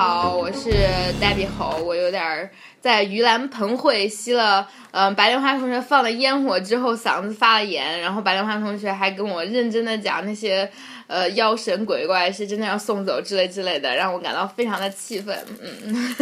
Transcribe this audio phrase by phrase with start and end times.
[0.00, 0.72] 好，我是
[1.20, 2.48] 黛比猴，我有点儿
[2.80, 10.66] 在盂兰盆会吸了，嗯、白莲花同学放了烟火之后嗓子发了炎，然后白莲花同学还跟我认真的讲那些，
[11.06, 16.14] 呃，妖神鬼怪是真的要送走之类之类的，让我感到非常的气愤，嗯，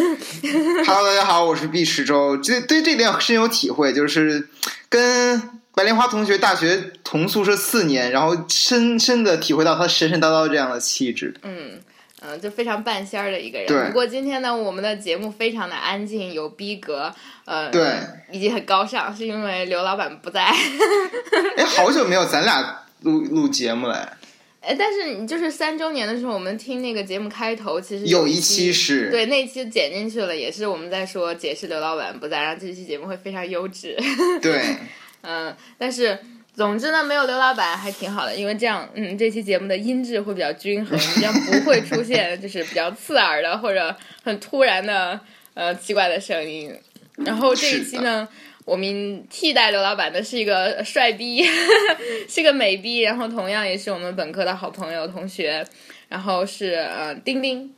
[0.84, 2.36] Hello，大家好，我是毕池洲。
[2.38, 4.48] 这对这点深有体会，就是
[4.88, 5.40] 跟
[5.76, 11.32] 白莲花同学大学同宿舍四年，然后深深的体会到他神神叨叨这样的气质。
[11.44, 11.78] 嗯，
[12.20, 13.68] 嗯，就非常半仙儿的一个人。
[13.68, 17.14] 对不过今天呢，我们的节目非常的安静，有逼格，
[17.44, 17.94] 呃，对，
[18.32, 20.44] 以及很高尚，是因为刘老板不在。
[21.56, 24.16] 哎，好久没有咱俩录录节目了，
[24.60, 33.96] 哎，但是你就是三周年的时候，我们听那个节目开头，其实有一期是对那期剪进去了，也是我们在说解释刘老板不在，然后这期节目会非常优质。
[34.42, 34.76] 对，
[35.22, 36.18] 嗯，但是
[36.58, 45.20] 总之呢，没有刘老板还挺好的，因为这样，嗯，这期节目的音质会比较均衡，这样不会出现就是比较刺耳的或者很突然的
[45.54, 46.74] 呃奇怪的声音。
[47.24, 48.26] 然后这一期呢，
[48.64, 51.44] 我们替代刘老板的是一个帅逼，
[52.28, 55.64] 是个美逼，然后同样也是我们本科的好朋友同学，
[56.08, 57.72] 然后是呃丁丁，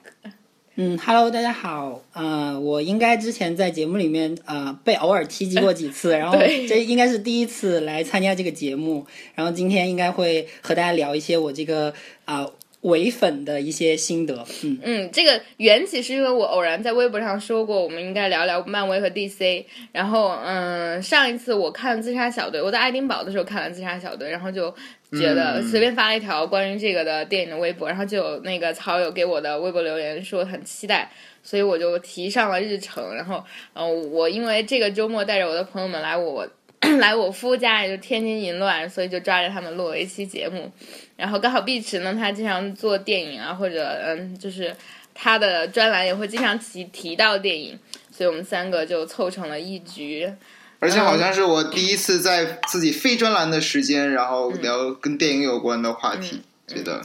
[0.82, 2.00] 嗯，Hello，大家好。
[2.14, 9.06] 呃，我应该之前在节目里面呃被偶尔提及过几次， 然后这应该是第一次来参加这个节目。
[9.34, 11.92] 然后今天应该会和大家聊一些我这个
[12.24, 12.46] 啊、
[12.82, 14.46] 伪粉的一些心得。
[14.62, 19.64] 嗯，嗯，这个缘起是因为我偶然在微博上说过，我们应该聊聊漫威和 DC。
[19.92, 24.74] 然后，嗯，上一次我看《自杀小队》，我在爱丁堡的时候看了《自杀小队》，然后就
[25.12, 31.10] 觉得嗯随便发了一条关于这个的电影的微博，然后就有那个草友给我的微博留言说很期待，
[31.42, 33.14] 所以我就提上了日程。
[33.14, 33.44] 然后，
[33.74, 36.48] 嗯，我因为这个周末带着我的朋友们来我。
[36.98, 40.70] 来我夫家，也就天津淫乱，所以就抓着他们录了一期节目。
[41.16, 44.74] 然后刚好碧池呢，他经常做电影啊，或者嗯，就是
[45.14, 47.78] 他的专栏也会经常提提到电影，
[48.10, 50.32] 所以我们三个就凑成了一局。
[50.78, 57.02] 而且好像是我第一次在自己非专栏的时间，然后聊跟电影有关的话题，觉得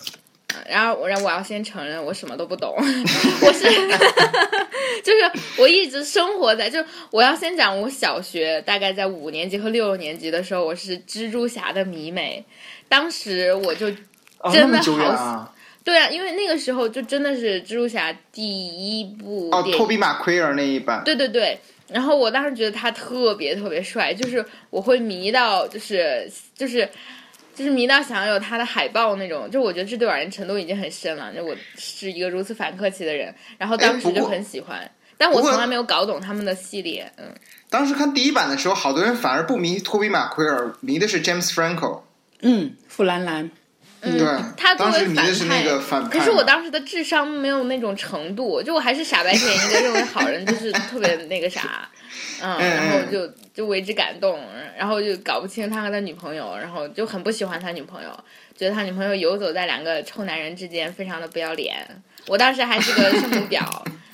[0.67, 3.63] 然后我让我要先承认我什么都不懂， 我是
[5.03, 12.43] 就是我一直生活在就我要先讲我小学大概在五年级和六年级的时候，我是蜘蛛侠的迷妹，
[12.87, 13.87] 当时我就
[14.39, 15.51] 哦，真的好啊！
[15.83, 26.89] 对啊，因为那个时候就真的是蜘蛛侠第一部哦，托比马奎尔那一版，对对对，然后我当时觉得他特别特别帅，就是我会迷到，就是就是
[27.55, 31.33] 就是迷到想要有他的海报那种，就我觉得这对我而言程度已经很深了。
[31.33, 37.25] 就我是一个如此反客气的人，然后当时就很喜欢，但我从来没有搞懂他们的系列，嗯。
[37.69, 42.01] 当时看第一版的时候，好多人反而不迷托比马奎尔，迷的是 James Franco。
[42.41, 43.49] 嗯，富兰兰。
[44.01, 46.19] 嗯对，他作为当时迷的是反派那个反派。
[46.19, 51.89] 可是我当时的智商没有那种程度，就我还是傻白甜一个，认为好人就是特别那个啥，
[52.41, 54.39] 嗯，嗯然后就就为之感动，
[54.77, 58.09] 然后就搞不清他和他女朋友，然后就很不喜欢他女朋友，
[58.55, 61.85] 觉得他女朋友游走在两个臭男人之间，非常的不要脸。
[62.27, 63.63] 我当时还是个圣母婊，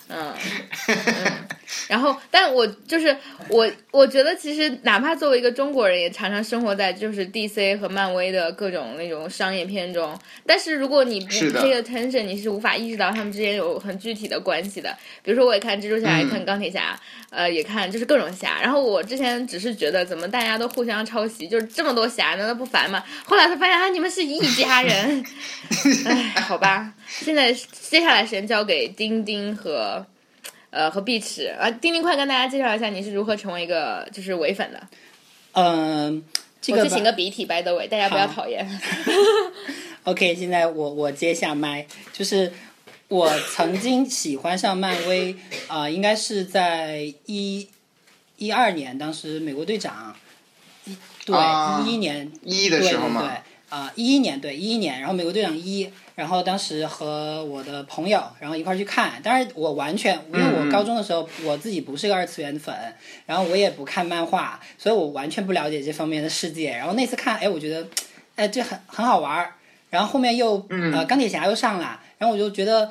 [0.10, 0.34] 嗯
[0.88, 1.48] 嗯，
[1.88, 3.16] 然后，但我就是
[3.50, 10.18] 我，我觉得其实哪怕作为一个中国人，也常常生活在就是 DC 和漫威的各种那种商业片中。
[10.46, 14.96] 但是如果你不 pay attention，你是无法意识到他们之间有很具体的关系的。
[15.24, 17.00] 比如说，我也看蜘蛛侠，也嗯看钢铁侠，
[17.30, 18.60] 呃，也看就是各种侠。
[18.62, 23.04] 然后我之前只是觉得怎么大家都互相抄袭，就是这么多侠，难道不烦吗？
[23.26, 25.24] 后来才发现啊，你们是一家人。
[26.06, 30.06] 哎，好吧，现在接下来时间交给丁丁和。
[30.72, 34.88] 呃，和碧池啊，丁丁，快跟大家介绍一下你是如何成为一个就是伪粉的。
[35.52, 36.24] 嗯、
[36.62, 38.66] 这我去个吧擤个鼻涕，by the way，大家不要讨厌。
[40.06, 42.54] OK，现在我我接下麦，就是
[43.10, 45.36] 我曾经喜欢上漫威，
[45.68, 47.68] 啊、应该是在一
[48.38, 50.16] 一二年，当时美国队长，
[50.86, 50.96] 一
[51.26, 53.38] 对啊一一年一的对对对时候嘛，
[53.70, 62.74] 啊，一一年对一一年，然后美国队长一，然后当时和我的朋友，然后一块儿去看，但是我完全因为我嗯高中的时候我自己不是个二次元粉，
[63.26, 66.72] 然后我也不看漫画，所以我完全不了解这方面的世界。
[66.72, 67.88] 然后那次看，哎，我觉得，
[68.36, 69.54] 哎，这很很好玩儿。
[69.90, 72.90] 然后后面又、呃钢铁侠又上了，然后我就觉得，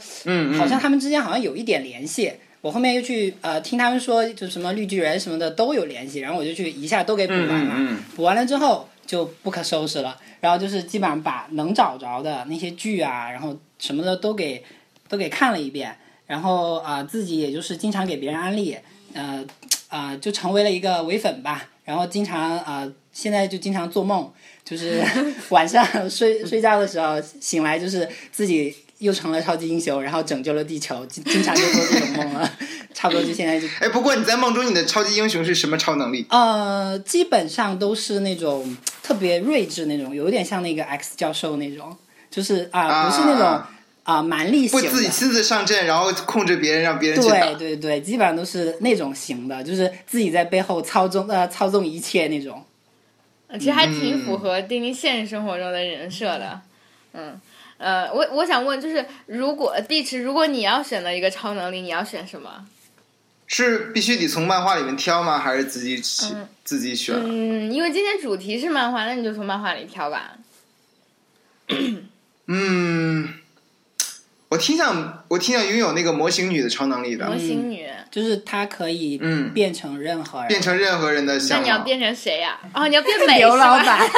[0.59, 2.31] 好像他们之间好像有一点联系。
[2.61, 7.97] 我后面又去呃听他们说，就什么绿巨人什么的都有联系，然后我就去一下都给补完了。
[8.15, 14.63] 补完了之后就不可收拾了，然后就是基本上把能找着的那些剧啊，然后什么的都给
[15.09, 15.97] 都给看了一遍，
[16.29, 18.77] 然后啊、自己也就是经常给别人安利，
[19.13, 19.45] 呃
[19.89, 21.69] 啊、就成为了一个伪粉吧。
[21.85, 24.33] 然后经常啊、现在就经常做梦，
[24.65, 25.03] 就是
[25.51, 32.49] 晚上睡睡觉的时候醒来，就是自己又成了超级英雄，然后拯救了地球，经经常就做这种梦了。
[33.01, 36.27] 差不多就现在就哎，不过你在梦中你的超级英雄是什么超能力？
[36.29, 41.97] 呃，基本上都是那种特别睿智那种，有点像那个 X 教授那种，
[42.31, 43.71] 就是啊，不是那种啊
[44.03, 44.93] 啊蛮力型会的。
[44.93, 47.55] 自己亲自上阵，然后控制别人，让别人去对。
[47.55, 52.63] 对对，基本上都是那种型的，就是自己在背后操纵呃操纵一切那种。
[53.55, 56.61] 其实还挺符合丁丁现实生活中的人设的，
[57.15, 57.41] 嗯。
[57.79, 62.67] 呃，我我想问，就是如果地池，如果你要选择一个超能力，你要选什么？
[63.53, 65.37] 是必须得从漫画里面挑吗？
[65.37, 66.01] 还是自己、
[66.33, 67.17] 嗯自己选？
[67.17, 70.35] 嗯，因为今天主题是漫画，那你就从漫画里挑吧。
[72.47, 73.29] 嗯，
[74.51, 81.59] 我挺想，我挺想拥有那个模型女的超能力的，模型女，就是她可以嗯变成任何人，变成任何人的那。
[81.59, 83.57] 你要变成谁呀、哦，你要变美 刘？
[83.57, 84.09] 老板。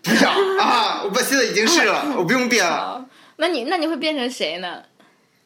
[0.00, 0.30] 不要
[0.62, 1.02] 啊！
[1.02, 3.04] 我现在已经是了， 我不用变了。
[3.38, 4.80] 那你那你会变成谁呢？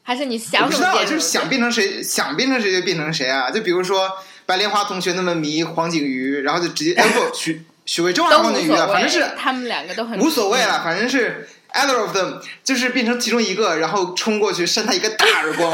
[0.09, 1.07] 还是你我想不知道，怎么变？
[1.07, 3.51] 就是想变成谁，想变成谁就变成谁啊！
[3.51, 4.11] 就比如说
[4.47, 15.71] 白莲花同学那么迷黄景瑜，然后就直接 哎不许许魏洲还都是黄景瑜啊，反正是他们两个都很无所谓了，反正是 either of them，就是变成其中一个，然后冲过去扇他一个大耳光。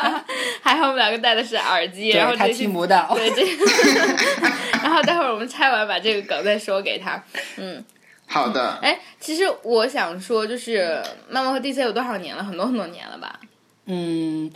[0.60, 3.42] 还好我们两个戴的是耳机，然后对他这是剃毛的，对这，
[4.82, 7.22] 然后待会儿我们拆完把这个梗再说给他。
[7.56, 7.82] 嗯，
[8.28, 12.44] 好的，哎，其实我想说，就是漫威和 DC 有多少年了？
[12.44, 13.40] 很多很多年了吧？
[13.88, 14.50] 嗯，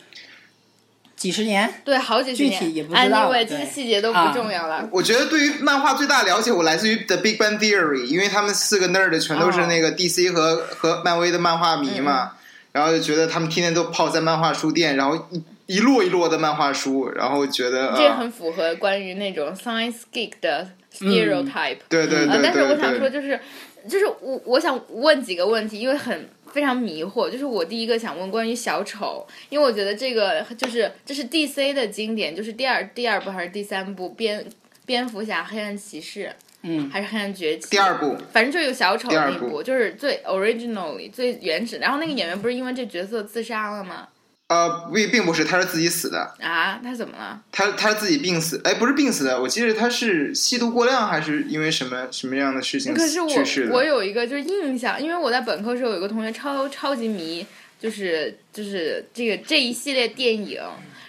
[1.16, 2.60] 几十年，对，好几十年。
[2.60, 4.88] 具体也不知道 Anyway，这些细节都不啊重要了。
[4.92, 12.32] 我觉得对于漫画最大的了解，我来自于 The Big Bang Theory，因为他们四个 nerd 全都是那个 DC 和、和漫威的漫画迷嘛，
[12.72, 15.42] 然后就觉得他们天天都泡在漫画书店，然后一
[15.76, 21.78] 一摞一摞的漫画书，然后觉得这啊，很符合关于那种 science geek 的 stereotype。
[21.88, 23.40] 对对对但是我想说，就是
[23.88, 27.28] 就是我我想问几个问题，因为很非常迷惑。
[27.28, 34.44] 就是我第一个想问关于小丑，因为我觉得这个就是这是 DC 的经典，就是第二第二部还是第三部蝙
[34.86, 36.32] 蝙蝠侠黑暗骑士
[36.62, 37.70] 嗯，还是黑暗崛起？
[37.70, 41.78] 第二部反正就有小丑那一部就是最 originally 最原始。
[41.78, 44.08] 然后那个演员不是因为这角色自杀了吗？
[44.52, 47.40] 呃并并不是，他是自己死的，啊，他怎么了？
[47.50, 53.72] 他他是自己病死，哎不是病死的，我记得他是吸毒过量还是因为什么什么样的事情可是我去世的？
[53.72, 57.46] 我有一个就是印象，因为我在本科时候有一个同学超超级迷，
[57.80, 60.60] 就是就是这个这一系列电影，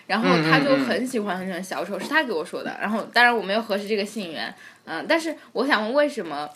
[0.08, 2.78] 然后他就很喜欢很喜欢小丑，是他给我说的。
[2.80, 4.56] 然后当然我没有核实这个信源，
[4.86, 6.50] 嗯、但是我想问为什么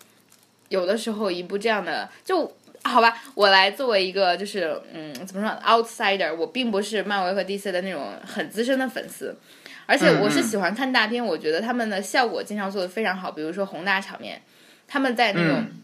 [0.70, 2.56] 有的时候一部这样的就。
[2.88, 9.38] 好吧，我来作为一个就是嗯，怎么说，outsider，我并不是漫威和 DC 的那种很资深的粉丝，
[9.86, 14.42] 而且我是喜欢看大片，我觉得他们的效果经常做的非常好，比如说宏大场面，
[14.88, 15.82] 他们在那种、嗯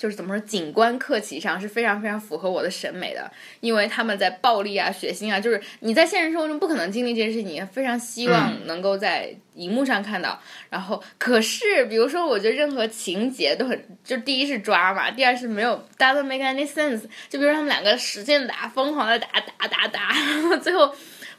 [0.00, 3.30] 就是怎么说景观客气上是非常非常符合我的审美的，
[3.60, 10.40] 因为他们在暴力啊、血腥啊，就是你在现实生活中不可能经历这些事情，也非常希望能够在荧幕上看到。
[10.70, 17.02] 然后，可是比如说，我觉得任何情节都很，就第一是抓嘛，第二是没有 doesn't make any sense。
[17.28, 20.90] 就比如说他们两个使劲打，疯狂的打打打打， 然后最后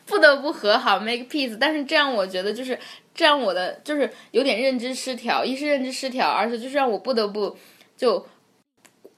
[0.05, 1.57] 不得不和好 make peace。
[1.59, 2.77] 但是这样我觉得就是
[3.15, 7.57] 这样，我的就是有点认知失调，一是认知失调，二是就是让我不得不
[7.97, 8.23] 就。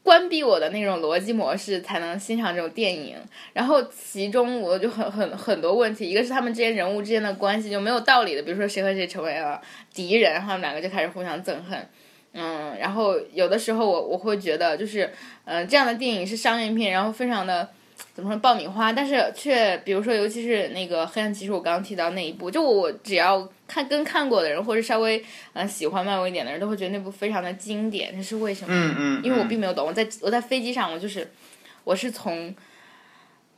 [0.03, 3.15] 关闭我的那种逻辑模式，才能欣赏这种电影。
[3.53, 9.61] 然后其中我就很很很多问题，一个是他们之间人物之间的关系就没有道理的，比如说谁和谁成为了
[9.93, 11.87] 敌人，他们两个就开始互相憎恨。
[12.33, 15.13] 嗯，然后有的时候我我会觉得就是，
[15.45, 17.69] 嗯、这样的电影是商业片，然后非常的
[18.13, 25.17] 怎么说爆米花，但是却比如说尤其是那个黑暗骑士，我刚刚提到那一部，就我只要看跟看过的人，或者稍微
[25.53, 28.73] 嗯、呃喜欢漫威一点的人，都会觉得那部非常的经典，这是为什么？
[28.73, 31.27] 嗯嗯，因为我嗯并没有懂，我在我在飞机上，我就是
[31.83, 32.53] 我是从，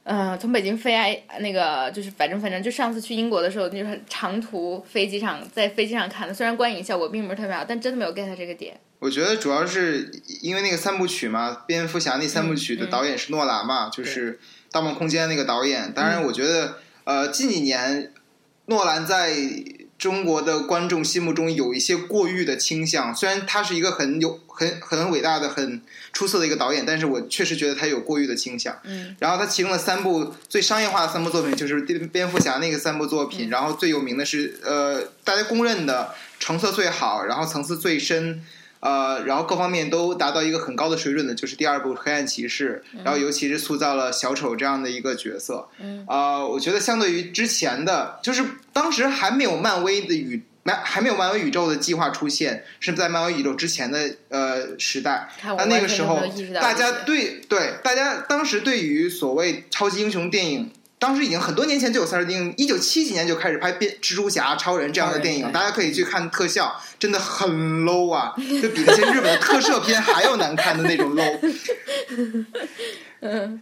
[0.06, 8.80] 呃，从北京飞哎那个就是反正反正就上次去英国的时候，就是长途飞机上在飞机上看的，虽然观影效果并不是特别好，但真的没有 get 这个点。
[9.00, 14.34] 我觉得主要是因为那个三部曲嘛，蝙蝠侠那三部曲的嗯嗯导演是诺兰嘛，就是
[14.72, 15.92] 《盗梦空间》那个导演。
[15.92, 18.14] 当嗯然，我觉得呃近几年
[18.68, 19.34] 诺兰在
[19.98, 23.16] 中国的观众心目中有一些过誉的倾向。
[23.16, 25.82] 虽然他是一个很有很很伟大的、很
[26.14, 28.78] 出色的一个导演，但是我确实觉得他有过誉的倾向。
[28.84, 38.44] 嗯然后他其中的三部最商业化的三部作品就是蝙蝙蝠侠那个三部作嗯品，然后最有名的是呃大家公认的成色最好，然后层次最深。
[38.86, 45.68] 呃，然后各方面都达到一个很高的水准的，就是第二部《黑暗骑士》，然后尤其是塑造了小丑这样的一个角色。
[45.80, 55.30] 嗯呃，我觉得相对于之前的，就是当时还没有漫威的宇漫还没有漫威宇宙的计划出现，是在漫威宇宙之前的呃时代。
[55.44, 56.22] 那那个时候
[56.54, 71.56] 大家对对大家当时对于所谓超级英雄电影，当时已经很多年前就有三 D 电影，一九七几年就开始拍变蜘蛛侠、超人这样的电影，大家可以去看特效，真的很 low 啊，就比那些日本的特摄片还要难看的那种 low。
[73.22, 73.62] 嗯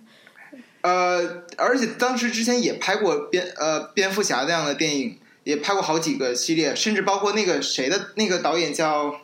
[0.81, 9.15] 呃，而且当时之前也拍过蝙呃蝙蝠侠这样的电影，也拍过好几个系列，甚至包括那个谁的那个导演叫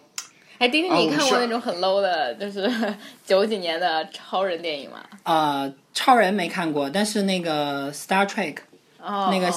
[0.58, 2.70] 哎，丁丁，你看过那种很 low 的，就是
[3.26, 5.04] 九几年的超人电影吗？
[5.24, 8.56] 呃，超人没看过，但是那个 Star Trek
[9.02, 9.52] 哦，那个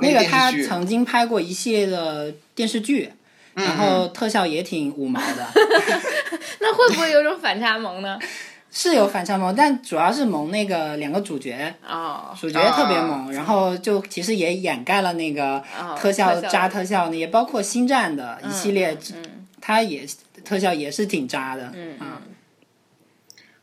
[0.00, 3.12] 那个他曾经拍过一系列的电视剧，
[3.54, 5.46] 嗯然后特效也挺五毛的，
[6.60, 8.18] 那会不会有种反差萌呢？
[8.74, 20.06] 是有反差萌，但主要是萌那个两个主角，哦，主角特别萌，然后就其实也掩盖了那个哦特效特效渣特效，也包括星战的一系列，嗯它也
[20.42, 22.20] 特效也是挺渣的，嗯啊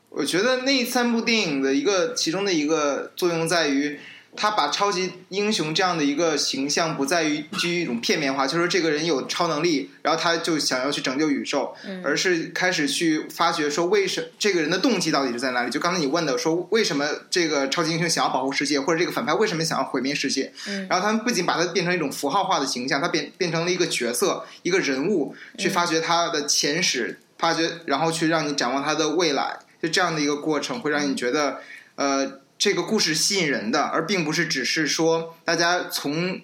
[0.10, 4.00] 我觉得那三部电影的一个其中的一个作用在于，
[4.36, 11.74] 他把超级英雄这样的一个形象不在于基于一种片面化，就是这个人有超能力，然后他就想要去拯救宇宙，
[12.04, 15.70] 而是开始去发掘说为什这个人的动机到底是在哪里？
[15.70, 20.52] 就刚才你问的说为什么这个超级英雄想要保护世界，或者这个反派为什么想要毁灭世界？
[20.90, 29.60] 然后他们不仅把它变成一种符号化的形象，它变变成了一个角色、一个人物，去发掘他的前史，发掘然后去让你展望他的未来。
[29.82, 31.62] 就这样的一个过程，会让你觉得，
[31.96, 36.42] 呃，这个故事吸引人的，而并不是只是说大家从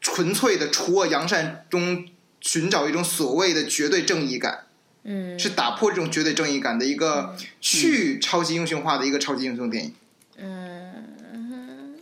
[0.00, 2.06] 纯粹的除恶扬善中
[2.40, 4.66] 寻找一种所谓的绝对正义感，
[5.04, 9.94] 嗯，是打破这种绝对正义感的一个去超级英雄化的一个超级英雄电影。
[10.36, 11.96] 嗯，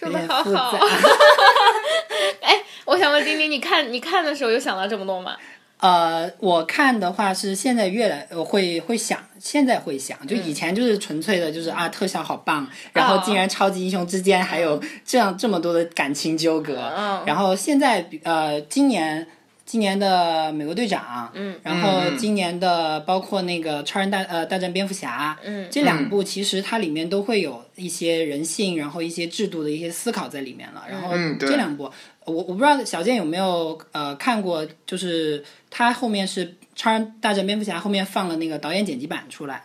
[0.00, 0.72] 有说的好好。
[0.72, 0.80] 杂。
[2.40, 5.36] 哎，我想问丁丁，你看你看的时候有想到这么多吗？
[5.82, 17.22] 呃，我看的话是现在越来呃会会想，现在会想，就以前就是纯粹的，就是啊特效好棒，然后竟然超级英雄之间还有这样这么多的感情纠葛，嗯。
[17.26, 19.26] 然后现在呃今年
[19.66, 25.66] 今年的美国队长，嗯，然后今年的包括那个超人大呃大战蝙蝠侠，嗯。
[25.68, 30.84] 这两部其实它里面都会有一些人性，然后一些制度的一些思考在里面了。
[30.88, 31.90] 然后这两部，
[32.26, 39.64] 我我不知道小健有没有呃看过，就是他后面是超人大战蝙蝠侠后面放了那个导演剪辑版出来。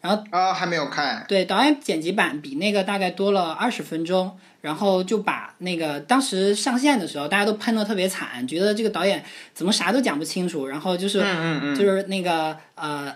[0.00, 1.24] 然后啊，还没有看。
[1.26, 13.12] 对，导演剪辑版比那个大概多了二十分钟，然后就把那个当时上线的时候，大家都喷的特别惨，觉得这个导演怎么啥都讲不清楚，然后就是、嗯嗯嗯，就是那个呃，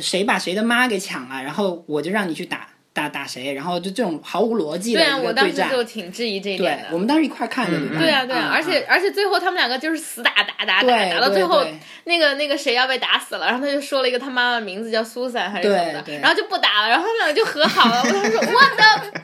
[0.00, 5.52] 谁把谁的妈给抢了，然后我就让你去打打打谁，然后就这种毫无逻辑的对啊，我当时。
[5.70, 6.88] 就挺质疑这一点，的。
[6.92, 8.00] 我们当时一块儿看的，嗯对吧？
[8.00, 11.64] 对啊，对啊，嗯而且而且最后他们两个就是死打打打打对打到最后
[12.04, 18.02] 那个那个谁要被打死了，然后他就说了一个他妈妈名字叫苏珊还是什么的然后就不打了，然后他们两个就和好了。
[18.02, 19.20] 我当时说我的，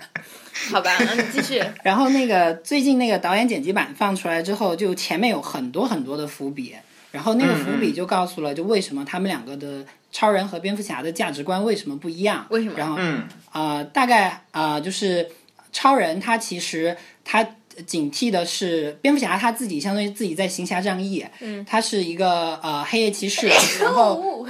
[0.71, 1.63] 好吧，那你继续。
[1.83, 6.75] 然后那个最近那个导演剪辑版放出来之后，就前面有很多很多的伏笔，
[7.15, 12.45] 然后那个伏笔就告诉了，就为什么他们两个的超人和蝙蝠侠的价值观为什么不一样？
[12.51, 15.31] 为什么然后嗯呃，大概呃，就是
[15.73, 17.47] 超人他其实他
[17.87, 23.49] 警惕的是蝙蝠侠他自己，相当于自己在行侠仗义，嗯，他是一个呃黑夜骑士，
[23.81, 24.47] 然后哦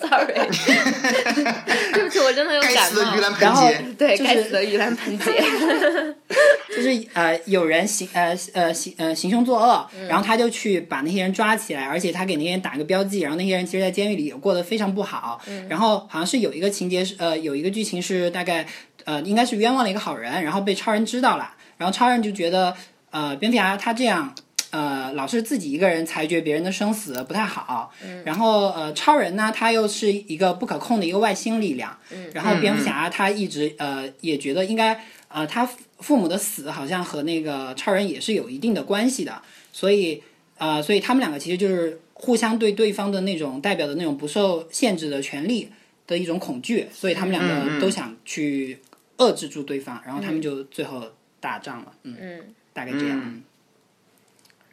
[0.00, 0.34] ，sorry，
[1.94, 3.02] 对不起，我真的有感冒。
[3.20, 3.94] 兰然后盆节。
[3.98, 5.24] 对，就是该死的盂兰盆节。
[6.76, 15.40] 就是呃有人行呃呃行呃行凶作恶，然后他就去把那些人抓起来，而且他给那些人打一个标记，然后那些人其实，在监狱里也过得非常不好。
[15.68, 18.66] 然后好像是有一个情节是呃有一个剧情是大概
[19.04, 22.76] 呃应该是冤枉了一个好人，然后被超人知道了，然后超人就觉得
[23.10, 24.34] 呃蝙蝠侠他这样。
[24.72, 27.90] 呃，老是自己一个人裁决别人的生死不太好。
[28.24, 31.96] 然后呃，超人呢，他又是一个不可控的一个外星力量。
[32.34, 35.66] 然后蝙蝠侠他一直呃也觉得应该呃他
[36.00, 39.40] 父母的死好像和那个超人也是有一定的关系的，
[39.72, 40.22] 所以
[40.58, 45.70] 呃所以他们两个其实就是互相对对方的那种代表的那种不受限制的权利
[46.06, 48.78] 的一种恐惧，所以他们两个都想去
[49.18, 51.02] 遏制住对方，然后他们就最后
[51.40, 51.92] 打仗了。
[52.02, 53.20] 嗯，嗯，大概这样。
[53.24, 53.42] 嗯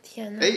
[0.05, 0.45] 天哪！
[0.45, 0.51] 哎，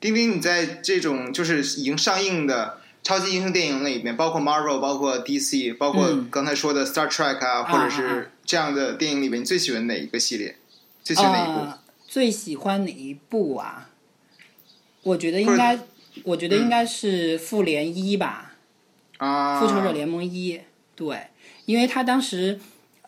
[0.00, 10.56] 丁丁，你在这种就是已经上映的超级英雄电影里面，包括 Marvel、包括 DC、包括嗯刚才说的 Star Trek 啊，或者啊是这样的电影里面，你最喜欢哪一个系列？
[11.04, 11.58] 最喜欢哪一部？
[11.60, 11.78] 呃，
[12.08, 13.90] 最喜欢哪一部啊？
[15.02, 15.78] 我觉得应该，
[16.24, 18.54] 我觉得应该是复联一吧，
[19.18, 20.58] 啊，复仇者联盟一》
[20.96, 21.28] 对，
[21.66, 22.58] 因为他当时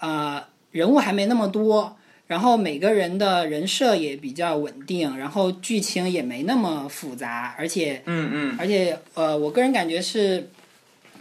[0.01, 1.97] 呃人物还没那么多，
[2.27, 10.51] 然后每个人的人设也比较稳定，然后剧情也没那么复杂，而且嗯嗯而且呃，我个人感觉是，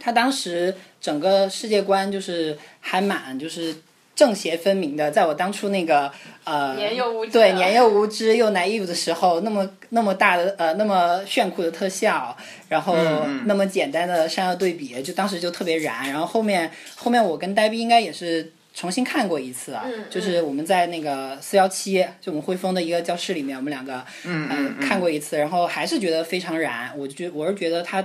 [0.00, 3.76] 他当时整个世界观就是还蛮就是
[4.16, 6.10] 正邪分明的，在我当初那个
[6.42, 12.36] 呃年幼无知对啊年幼无知又 naive 的时候，那么那么大的呃那么炫酷的特效，
[12.68, 12.96] 然后
[13.44, 16.08] 那么简单的上下对比，就当时就特别燃。
[16.08, 18.52] 然后后面后面我跟呆逼应该也是。
[18.76, 26.92] 重新看过一次啊，嗯就是我们在那个四幺七，就我们汇丰的一个教室里面，我们两个嗯看过一次，然后还是觉得非常燃。
[26.94, 28.00] 我就觉我是觉得他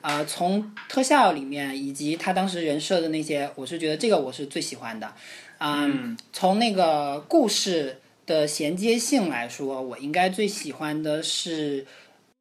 [0.00, 5.06] 啊、呃从特效里面以及他当时人设的那些，我是觉得这个我是最喜欢的。
[5.58, 11.86] 啊、嗯从那个故事的衔接性来说，我应该最喜欢的是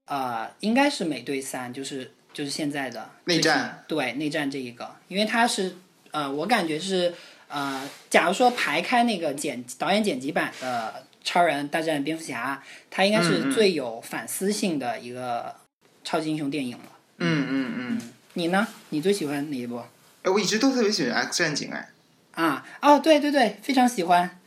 [0.06, 5.76] 呃，应该是美队三，就是就是现在的内战对内战这一个，因为它是
[6.10, 7.14] 呃，我感觉是
[7.48, 15.56] 呃，假如说排开那个剪导演剪辑版的超人大战蝙蝠侠，它应该嗯是嗯最有反思性的一个
[16.04, 16.84] 超级英雄电影了。
[17.18, 18.68] 嗯嗯嗯，你呢？
[18.90, 19.82] 你最喜欢哪一部？
[20.24, 21.90] 哎，我一直都特别喜欢 X 战警，哎，
[22.34, 24.40] 啊，哦，对对对，非常喜欢。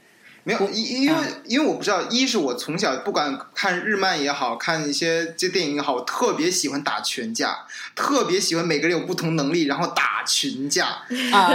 [0.45, 11.03] 没有，因因为啊因为我不知道，一是我从小不管看日漫也好看一些这电影也好，我特别喜欢打群架，特别喜欢每个人有不同能力，然后打群架，
[11.33, 11.49] 啊，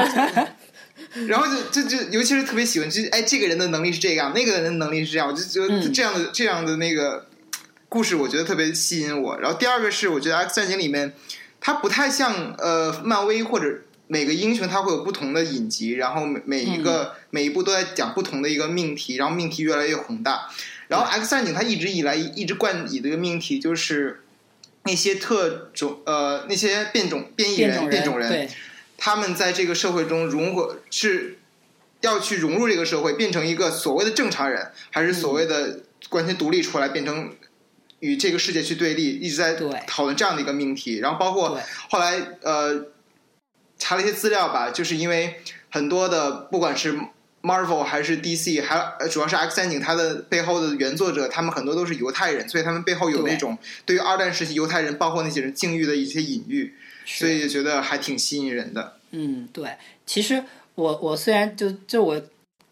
[1.28, 7.28] 然后就就就尤其是特别喜欢，就是哎，这个人的能力是这样，那个人的能力是这样，我就觉得嗯这样的、这样的那个
[7.90, 9.40] 故事，我觉得特别吸引我。
[9.40, 11.14] 然后第二个是，我觉得 X 战警里面
[11.62, 20.50] 它不太像呃漫威或者每个英雄他会有不同的影集，然后每每一个、每一部都在讲不同的一个命题，然后命题越来越宏大。
[20.88, 24.22] 然后 X 战警它一直以来一直冠以的一个命题就是
[24.84, 28.50] 那些特种呃那些变种变异人变种变种人对，
[28.98, 31.40] 他们在这个社会中如果是
[32.02, 37.32] 要去融入这个社会，变成一个所谓的正常人，还是所谓的完全独立出来，变成
[38.00, 39.54] 与这个世界去对立，一直在
[39.88, 41.00] 讨论这样的一个命题。
[41.00, 41.58] 然后包括
[41.90, 42.88] 后来呃
[43.80, 45.36] 查了一些资料吧，就是因为
[45.70, 46.98] 很多的不管是
[47.42, 56.74] Marvel 还是 DC，还呃主要是 X 战警，它的背后的原作者，他们很多都是犹太人，所以他们背后有那种对于二战时期犹太人，包括那些人境遇的一些隐喻，
[57.06, 58.98] 所以觉得还挺吸引人的。
[59.12, 59.70] 嗯，对。
[60.06, 60.44] 其实
[60.76, 62.22] 我我虽然就就我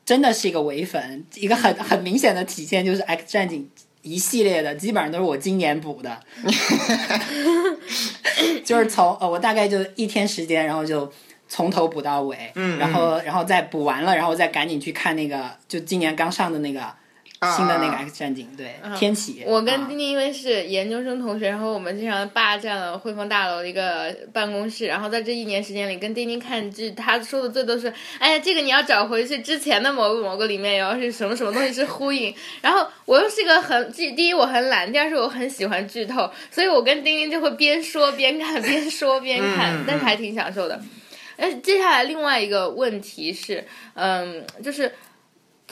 [0.05, 3.69] 真的是一个唯粉，一个很很明显的体现就是 X 战警
[4.01, 6.19] 一系列的基本上都是我今年补的，
[8.65, 11.11] 就是从呃我大概就一天时间，然后就
[11.47, 16.97] 从头补到尾，嗯然后然后再补完了，然后再赶紧去看那个就今年刚上的那个啊
[17.43, 19.41] 新的那个啊 X 战警，对，啊天启。
[19.47, 40.79] 我跟啊丁丁因为是研究生同学，然后我们经常霸占了汇丰大楼的一个办公室，然后在这一年时间里跟丁丁看剧，他说的最多是，哎呀，这个你要找回去之前的某个某个里面然后是什么什么东西是呼应， 然后我又是个很，第第一我很懒，第二是我很喜欢剧透，所以我跟丁丁就会边说边看，边说边看，但是还挺享受的。
[41.37, 44.93] 哎接下来另外一个问题是，嗯，就是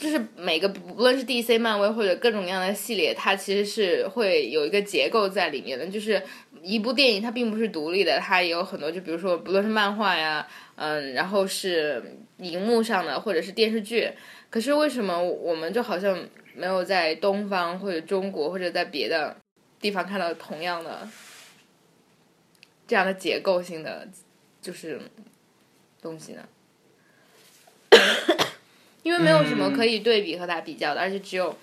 [0.00, 5.86] 就是每个不论是 DC、漫威或者各种各样的系列，它其实是会有一个结构在里面的。
[5.86, 6.20] 就是
[6.62, 12.02] 一部电影它并不是独立的，它也有很多，就比如说不论是漫画呀，嗯，然后是
[12.38, 14.10] 荧幕上的或者是电视剧。
[14.48, 16.18] 可是为什么我们就好像
[16.54, 19.36] 没有在东方或者中国或者在别的
[19.78, 21.06] 地方看到同样的
[22.88, 24.08] 这样的结构性的
[24.62, 25.00] 就是
[26.00, 26.48] 东西呢？
[29.02, 31.56] 因为没有什么可以对比和它比较的，而且只有，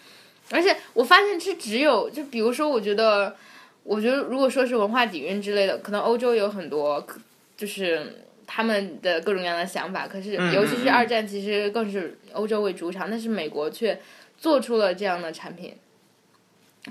[0.52, 3.36] 而且我发现是只有，就比如说，我觉得，
[3.84, 7.06] 我觉得如果说是文化底蕴之类的，可能欧洲有很多，
[7.56, 10.93] 就是他们的各种各样的想法，可是嗯尤其是嗯。
[10.93, 14.00] 二战，其实更是欧洲为主场，但是美国却
[14.38, 15.76] 做出了这样的产品。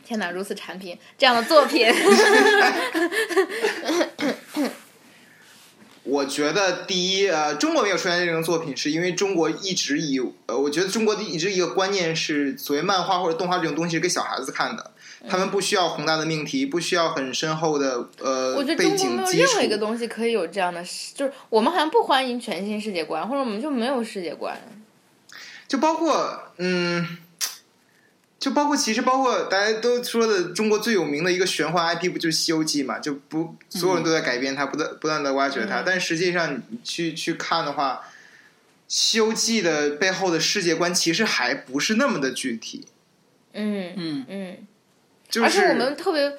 [0.04, 1.86] 天哪，如此产品这样的作品，
[6.06, 14.92] 我觉得第一，呃，中国没有出现这种作品，是因为中国一直以，呃，我觉得中国的一直一个观念是，所谓漫画或者动画这种东西是给小孩子看的，
[15.28, 19.76] 他们不需要宏大的命题，不需要很深厚的呃我觉得背中国没有景基础任何一个。
[19.76, 20.82] 东西可以有这样的，
[21.14, 24.56] 就是我们好像不欢迎全新世界观，或者我们就没有世界观。
[25.68, 27.04] 就包括嗯，
[28.46, 33.00] 就包括其实包括大家都说的中国最有名的一个玄幻 IP 不就是《西游记》嘛？
[33.00, 35.82] 就不所有人都在改编它，不断不断的挖掘它，嗯。
[35.84, 38.02] 但实际上你去去看的话，
[38.86, 42.86] 《西游记》的背后的世界观其实还不是那么的具体，
[43.52, 44.26] 嗯嗯。
[44.28, 44.56] 嗯，
[45.28, 46.32] 就是而且我们特别，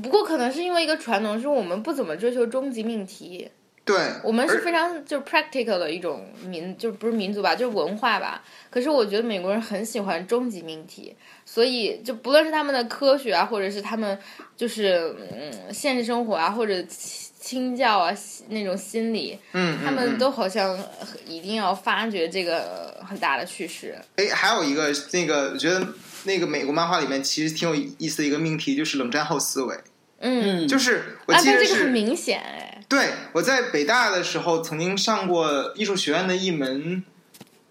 [0.00, 3.50] 不过可能是因为一个传统，是我们不怎么追求终极命题。
[3.90, 8.42] 对，我们是非常就是 practical 的一种民，就不是民族吧，就是文化吧。
[8.70, 14.16] 可是我觉得美国人很喜欢终极命题，所以就不论是他们的科学啊，或者是他们
[14.56, 18.14] 就是嗯现实生活啊，或者清清教啊
[18.50, 20.78] 那种心理，嗯，他们都好像
[21.26, 23.98] 一定要发掘这个很大的趋势。
[24.16, 25.84] 哎，还有一个那个，我觉得
[26.24, 29.74] 那个美国漫画里面其实挺有意思的一个命题，就是冷战后思维。
[30.18, 37.04] 嗯，嗯，就是我啊，记得这个很明显哎，对我在北大的时候曾经上过艺术学院的一门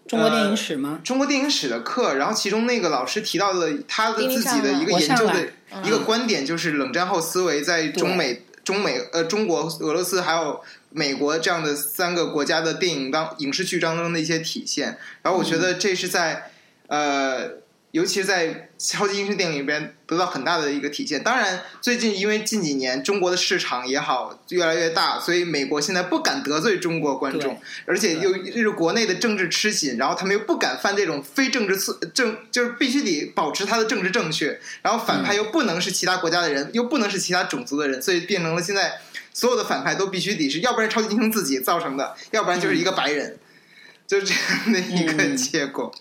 [0.08, 0.98] 中国电影史吗？
[1.04, 5.48] 中国电影史的课，然后其中那个老师提到了他的自己的一个研究的
[5.84, 14.98] 一个观点，就是冷战后思维在中美、中美呃中国、俄罗斯还有美国这样的三个国家的电影当影视剧当中的一些体现。
[15.22, 16.50] 然后我觉得这是在、
[16.86, 17.60] 呃。
[17.92, 21.22] 尤其是在超级英雄电影里边得到很大的一个体现。
[21.24, 39.00] 当然，最近因为近几年中国的市场也好越来越大，所以美国现在不敢得罪中国观众，而且又又是国内的政治吃紧，然后他们又不敢犯这种非政治错政，就是必须得保持他的政治正确，然后反派又不能是其他国家的人，又不能是其他种族的人，所以变成了现在
[39.34, 43.36] 所有的反派都必须得是，要不然超级英雄自己造成的，要不然就是一个白人，
[44.06, 45.36] 就是这样的一个嗯。
[45.36, 45.92] 结果。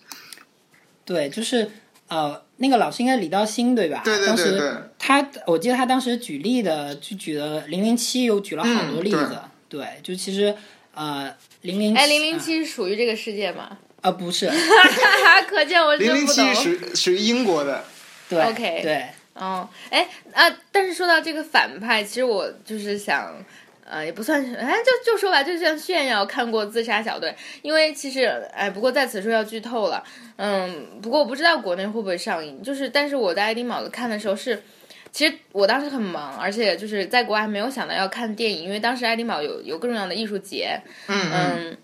[1.10, 1.70] 对，就是
[2.08, 4.02] 呃，那个老师应该李道新对吧？
[4.06, 9.40] 对对当时对对，他我记得他当时举例的就举了零零七，又举了好多嗯例子。
[9.68, 10.56] 对，就其实
[10.94, 13.78] 呃零零哎，零零七是属于这个世界吗？
[14.02, 14.50] 啊不是，
[15.50, 16.54] 可见我零零真不懂。
[16.56, 17.84] 七属于属于英国的，
[18.30, 20.50] 对 OK 对，哦，哎啊！
[20.72, 23.34] 但是说到这个反派，其实我就是想，
[23.90, 27.30] 呃，也不算是，哎，就就说吧，就像炫耀看过《自杀小队》，
[27.62, 30.04] 因为其实，哎，不过在此说要剧透了，
[30.38, 34.62] 嗯，不过我不知道国内会不会上映，就是，但是我在爱丁堡看的时候是。
[35.12, 41.78] 其实我当时很忙，而且就是在国外没有想到要看电影，因为当时爱丁堡有有各种各样的艺术节，嗯嗯，嗯，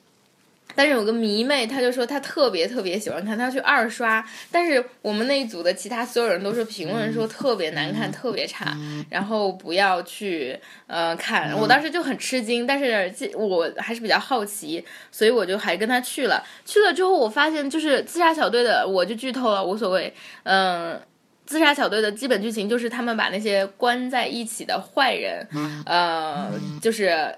[0.75, 4.23] 但是有个迷妹，她就说她特别特别喜欢看，她要去二刷。
[4.51, 8.77] 但是我们那一组的其他所有人都说评论说特别难看，特别差，
[9.09, 11.51] 然后不要去呃看。
[11.57, 16.43] 我当时就很吃惊，但是这我还是比较好奇，所以我就还跟她去了。
[16.65, 20.13] 去了之后，我发现就是自杀小队的，我就剧透了，无所谓。
[20.43, 20.99] 嗯。
[21.47, 25.47] 自杀小队的基本剧情就是他们把那些关在一起的坏人，
[25.85, 27.35] 呃，就是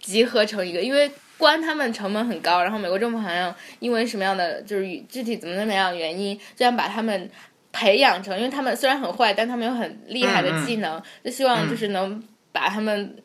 [0.00, 1.10] 集合成一个，因为
[1.42, 7.28] 关他们成本很高，然后美国政府好像因为什么样的就是具体怎么怎么样的原因，这样把他们
[7.72, 13.16] 培养成，因为他们虽然很坏，但他们有很厉害的技能，就希望就是能把他们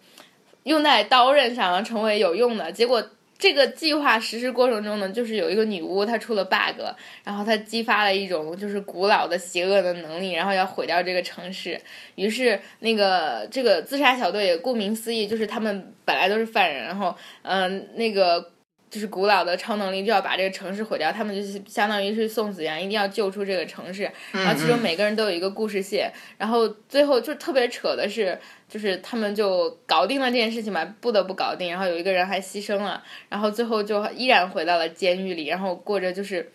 [0.63, 2.71] 用在刀刃上，成为有用的。
[2.71, 6.81] 结果这个计划实施过程中呢，就是有一个女巫她出了 bug，
[7.23, 11.79] 然后她激发了一种就是古老的邪恶的能力，然后要毁掉这个城市。
[12.15, 18.51] 于是那个这个自杀小队，顾名思义就是他们本来都是犯人，然后嗯、那个。
[18.89, 24.09] 就是古老的超能力就要把这个城市毁掉，他们就是相当于是送死一样，一定要救出这个城市。
[24.31, 31.69] 然后其中每个人都有一个故事线，然后最后就特别扯的是，就是他们就搞定了这件事情嘛，不得不搞定。
[31.69, 36.49] 然后有一个人还牺牲了，然后最后就依然回到了监狱里，然后过着就是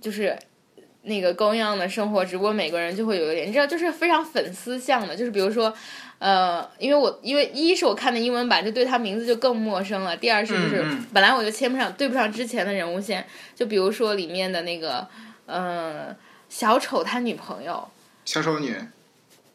[0.00, 0.36] 就是
[1.02, 5.72] 那个高样的生活，只不过每个人就会有一点，你知道，就是非常粉丝向的，就是比如说。
[6.24, 10.16] 呃，因为我因为一是我看的英文版，就对他名字就更陌生了。
[10.16, 13.22] 第二是就是、嗯嗯本来我就牵不上对不上之前的人物线，
[13.54, 15.06] 就比如说里面的那个
[15.44, 16.16] 呃
[16.48, 17.86] 小丑他女朋友，
[18.24, 18.74] 小丑女，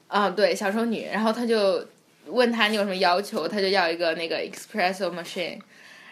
[0.09, 1.83] 啊，对，小丑女，然后他就
[2.27, 5.57] 问他你有什么要求，他就要一个那个 espresso machine，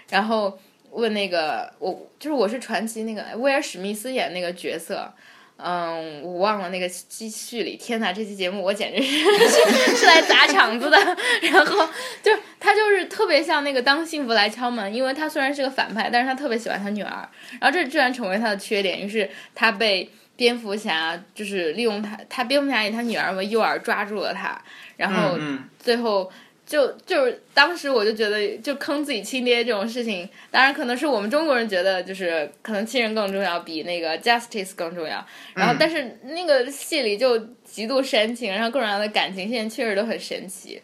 [0.09, 0.57] 然后
[0.89, 5.13] 问那个我就是我是传奇那个威尔史密斯演那个角色。
[5.57, 7.75] 嗯，我忘了那个记叙里。
[7.75, 10.97] 天哪，这期节目我简直是是 是来砸场子的。
[11.41, 11.87] 然后
[12.21, 17.27] 就他就是特别像那个《当幸福来敲门》，因为他虽然是个反派，但是他特别喜欢他女儿。
[17.59, 24.61] 然后这居然成为他的缺点，于是他被蝙蝠侠就是利用他，他蝙蝠侠以他女儿为诱饵抓住了他，
[24.95, 26.31] 然后嗯最后
[26.67, 35.25] 就就是当时我就觉得就坑自己亲爹这种事情，当然可能是我们中国人觉得就是可能亲人更重要，比那个 justice 更重要。
[35.55, 40.81] 然后但是那个戏里就极度煽情，然后各种各样的感情线确实都很神奇。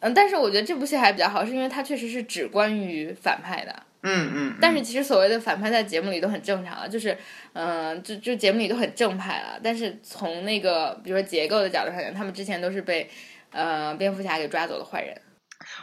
[0.00, 3.74] 嗯，但是我觉得这部戏还比较好，是因为它确实是只关于反派的。
[4.04, 7.18] 嗯嗯，但是其实所谓的反派在节目里都很正常了，就是，
[7.54, 9.58] 嗯、就就节目里都很正派了。
[9.60, 13.10] 但是从那个比如说结构的角度上讲，他们之前都是被，
[13.50, 15.20] 呃，蝙蝠侠给抓走的坏人。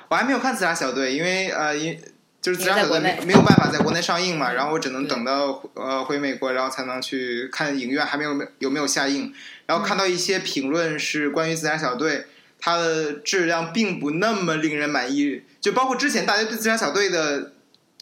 [0.10, 1.99] 我还没有看《自杀小队》，因为呃，因
[2.41, 9.34] 就是《自杀小队没没有办法在国内上映嘛，然后我只能等到呃回美国，然后才能去看影院还没有有没有下映。
[9.65, 12.17] 然后看到一些评论是关于《自杀小队》，
[12.60, 15.43] 它的质量并不那么令人满意。
[15.60, 17.54] 就包括之前大家对自杀小队的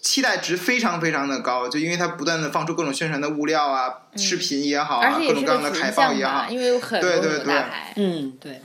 [0.02, 7.94] 期待值非常非常的高，就因为它不断的放出各种宣传的物料啊、视频也好各种各样的海报也好，，因为有很多对对对很多大牌。
[7.96, 8.62] 嗯，对，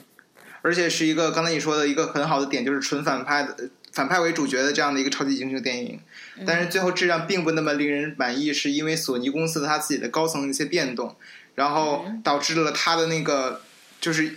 [0.62, 6.00] 而且是一个刚才你说的一个很好的点，就是纯反派的反派为主角的这样的一个超级英雄电影，
[6.46, 11.16] 但是最后质量并不那么令人满意，是因为索尼公司它自己的高层的一些变动，
[11.54, 13.62] 然后导致了它的那个
[14.00, 14.36] 就是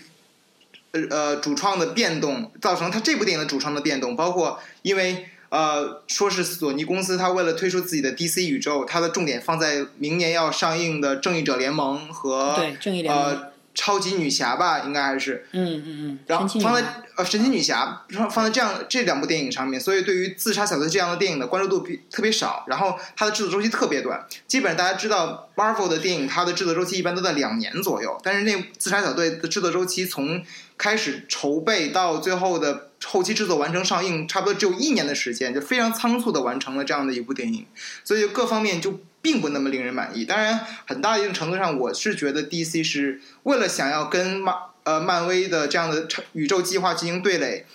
[0.91, 5.27] 呃呃主创的变动，造成它这部电影的主创的变动，包括因为。
[5.51, 15.45] 呃，说是索尼公司，它为了推出自己的 DC 宇宙，它的重点放在明年要上映的《正义者联盟》和对正义联盟呃超级女侠吧，应该还是。
[15.51, 16.83] 嗯嗯嗯，然后放在
[17.15, 30.43] 呃神奇女侠放放在这样这两部电影上面，所以对于自杀小队这样的电影的关注度比特别少，然后它的制作周期特别短，基本上大家知道 Marvel 的电影它的制作周期一般都在两年左右，但是那自杀小队的制作周期从
[30.77, 37.65] 开始筹备到最后的后期制作完成上映，差不多只有一年的时间，就非常仓促的完成了这样的一部电影，
[38.03, 40.25] 所以各方面就并不那么令人满意。
[40.25, 47.65] 当然，很大一定程度上，我是觉得 DC 是为了想要跟漫呃漫威的这样的超宇宙计划进行对垒，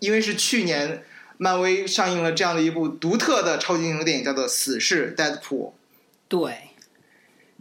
[0.00, 1.02] 因为是去年
[1.38, 5.72] 漫威上映了这样的一部独特的超级英雄电影，叫做《死侍》（Deadpool），
[6.28, 6.68] 对，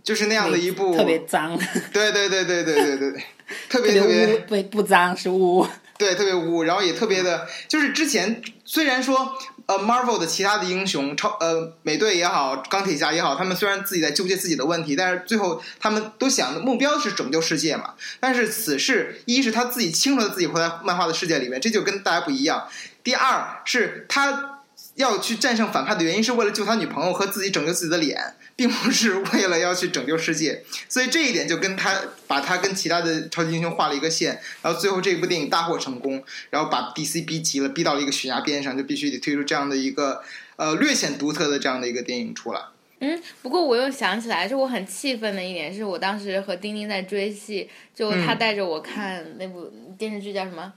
[0.03, 1.57] 就是那样的一部特别脏，
[1.93, 3.23] 对对对对对对对对，
[3.69, 5.65] 特 特别别特别污，不不脏是污。
[5.97, 9.37] 对，特别污，然后也特别的，就是之前虽然说
[9.71, 17.93] 呃，Marvel 的其他的英雄，超呃美队也好，钢铁侠也好，他们虽然自己在纠结自己的问题，但是最后他们都想的目标是拯救世界嘛。
[18.19, 22.67] 但是此事，一是他自己清楚的自己活在漫画的世界里面，这就跟大家不一样；
[23.01, 24.63] 第二是他
[24.95, 28.35] 要去战胜反派的原因，是为了救他女朋友和自己拯救自己的脸。
[28.61, 40.21] 并不是 为了要去拯救世界，所以这一点就跟他把他跟其他的超级英雄画了一个线，然后最后这部电影大获成功，然后把 DC 逼急了，逼到了一个悬崖边上，就必须得推出这样的一个
[40.57, 42.61] 呃略显独特的这样的一个电影出来。
[42.99, 50.71] 嗯，不过我又想起来，就我很气愤的一点是我当时和丁丁在追戏，就他嗯带着我看那部电视剧叫什么？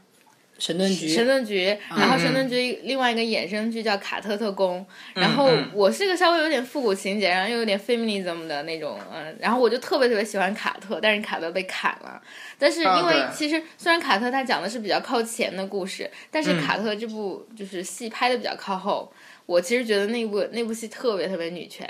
[0.58, 2.18] 神盾局，神盾局，然后嗯。
[2.18, 5.68] 神盾局另外一个衍生剧叫卡特特工，然后嗯。
[5.74, 12.22] 我是个稍微有点复古情节，然后又有点 feminism 的那种，嗯，然后我就特别特别喜欢卡特，但是卡特被砍了。
[12.58, 16.60] 但是因为其实虽然卡特他讲的是比较靠前的故事，但是嗯。
[16.60, 19.12] 卡特这部就是戏拍的比较靠后，
[19.46, 21.88] 我其实觉得那部那部戏特别特别女权。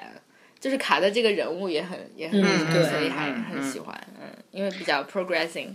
[0.59, 2.83] 就是卡特这个人物也很也很女权，嗯对。
[2.85, 3.61] 所以还嗯嗯。
[3.61, 5.69] 很喜欢，嗯，因为比较 progressing，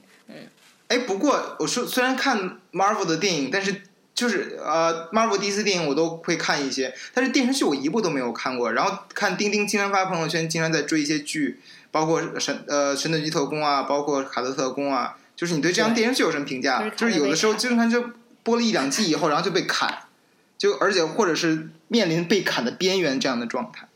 [0.90, 8.74] 哎，不过我说虽然看 Marvel 的电影，但是就是呃 Marvel 第一次电影我都会看一些，但是电视剧我一部都没有看过。
[8.74, 11.60] 然后看钉钉经常发朋友圈，经常在追一些剧，
[11.92, 15.16] 包括神呃神盾局特工啊，包括卡特特工啊。
[15.36, 16.90] 就是你对这样对电视剧有什么评价？
[16.98, 18.04] 就是有的时候经常就
[18.42, 20.00] 播了一两季以后，然后就被砍，
[20.58, 23.88] 就而且或者是面临被砍的边缘这样的状态。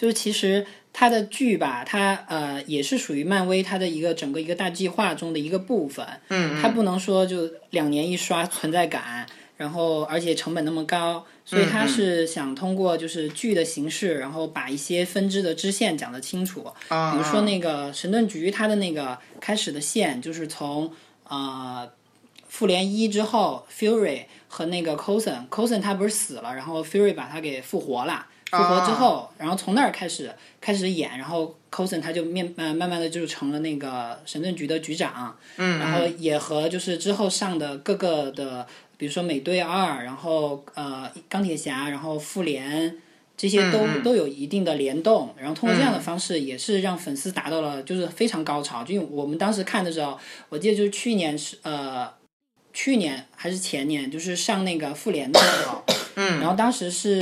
[0.00, 6.06] 就是其实它的剧吧，它呃也是属于漫威它的一个整个一个大计划中的一个部分。
[6.30, 9.26] 嗯，它不能说就两年一刷存在感，
[9.58, 16.66] 然后而且成本那么高，所以它是想通过就是剧的形式，然后把一些分支的支线讲得清楚。
[16.88, 20.90] 啊，比如说那个神盾局，它的那个开始的线就是从
[21.28, 21.86] 呃
[22.48, 28.26] 复联一之后，Fury 和那个 Coulson，Coulson 他不是死了，然后 Fury 把他给复活了。
[28.50, 42.98] 复活之后，然后从那儿开始开始演，然后 Coulson 他就面呃慢慢的就成了那个神盾局的局长，嗯，然后也和就是之后上的各个的，比如说美队二，然后呃钢铁侠，然后复联
[43.36, 43.88] 这些都、嗯。
[43.94, 48.82] 嗯都有一定的联动，然后通过这样的方式，也是让粉丝达到了就是非常高潮。
[48.82, 52.10] 就因为我们当时看的时候，我记得就是去年是呃
[52.72, 55.84] 去年还是前年，就是上那个复联的时候，
[56.14, 56.40] 嗯。
[56.40, 57.20] 然后当时是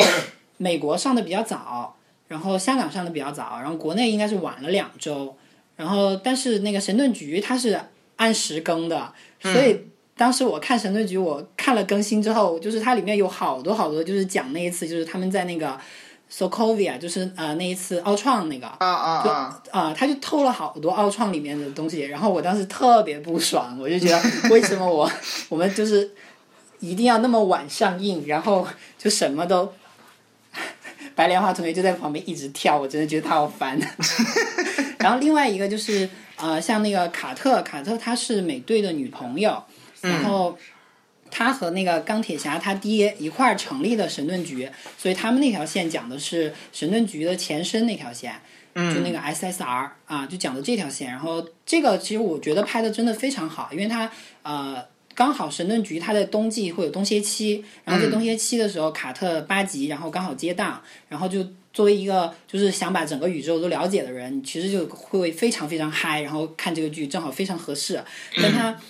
[0.59, 1.97] 美国上的比较早，
[2.29, 5.35] 然后香港上的比较早，然后国内应该是晚了两周，
[5.77, 7.81] 然后但是那个神盾局它是
[8.16, 9.81] 按时更的，所以
[10.16, 15.79] 当时我看神盾局，我看了更新之后，就是它里面有好多好多，就是讲那一次，就是他们在那个
[16.29, 18.66] Sokovia，就是呃那一次奥创那个。
[18.66, 25.09] 啊啊啊，啊、他就偷了好多奥创里面的东西，然后我当时特别不爽，我就觉得为什么我
[25.49, 26.11] 我们就是
[26.81, 28.66] 一定要那么晚上映，然后
[28.99, 29.73] 就什么都，
[31.19, 33.77] 白莲花同学就在旁边一直跳，我真的觉得他好烦。
[35.01, 39.65] 然后另外一个就是呃，像那个卡特，卡特她是美队的女朋友，
[40.01, 40.57] 然后。
[41.31, 48.33] 他和那个钢铁侠他爹一块儿成立的神盾局，所以他们那条线讲的是神盾局的前身那条线，
[48.75, 51.11] 就那个 SSR 啊，就讲的这条线。
[51.11, 54.11] 然后这个其实我觉得拍的真的非常好，因为他
[54.43, 54.83] 呃
[55.19, 68.01] 刚好神盾局它在冬季会有冬歇期，然后在冬歇期的时候，卡特八集，然后刚好接档，然后就作为一个就是想把整个宇宙都了解的人，其实就会非常非常嗨，然后看这个剧正好非常合适。
[68.37, 68.81] 但他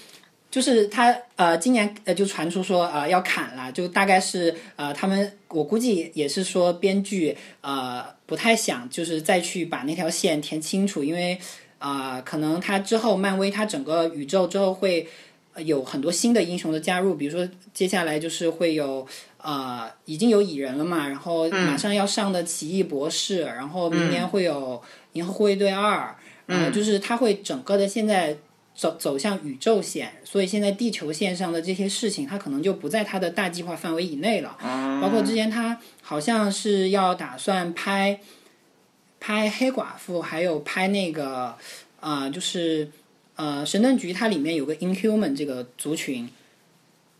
[0.51, 11.38] 就是他呃，今年呃就传出说呃要砍了，就大概是呃他们我估计也是说编剧呃不太想就是再去把那条线填清楚，因为
[11.79, 15.28] 啊可能他之后漫威它整个宇宙之后会呃
[15.62, 19.07] 有很多新的英雄的加入，比如说接下来就是会有
[19.38, 26.16] 呃已经有蚁人了嘛，然后马上要上的奇异博士，然后明年会有银河护卫队二，
[26.47, 28.37] 然后就是他会整个的现在。
[28.79, 34.57] 走走向宇宙线，所以现在地球线上的这些事情，他可能就不在他的大计划范围以内了。
[35.03, 38.21] 包括之前他好像是要打算拍
[39.18, 41.57] 拍黑寡妇，还有拍那个
[41.99, 42.88] 啊、就是
[43.38, 46.29] 呃神盾局，它里面有个 Inhuman 这个族群，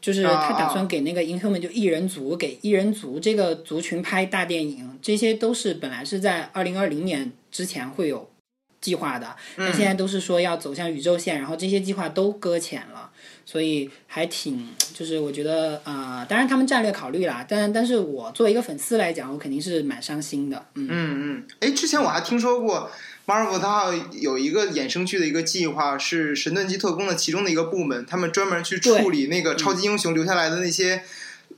[0.01, 8.29] 就是他打算给那个 Inhuman 就异人族给异人族这个族群拍大电影，这些都是本来是在二零二零年之前会有
[8.81, 13.11] 计划的，但现在都是说要走向宇宙线，然后这些计划都搁浅了，
[13.45, 20.87] 所以还挺就是我觉得呃，当然他们战略考虑啦，但但是我作为一个粉丝来讲，我肯定是蛮伤心的，嗯。
[20.89, 22.89] 嗯嗯，哎，之前我还听说过
[23.29, 31.03] Marvel 它有一个衍生剧的一个计划，是神盾局特工的其中的一个部门，他们专门去处理那个超级英雄留下来的那些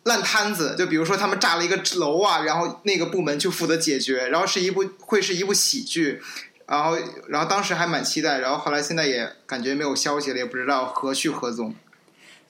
[0.03, 6.21] 烂摊子，就比如说他们炸了一个楼啊，然后那个部门去负责解决，然后是一部会是一部喜剧。
[6.67, 6.97] 然后，
[7.29, 11.75] 然后当时还蛮期待，然后后来现在也感觉没有消息了，也不知道何去何从。